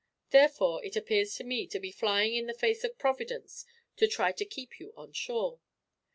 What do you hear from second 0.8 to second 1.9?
it appears, to me, to